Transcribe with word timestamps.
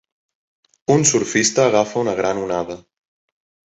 Un 0.95 1.03
surfista 1.11 1.65
agafa 1.67 2.03
una 2.07 2.17
gran 2.21 2.43
onada. 2.47 2.79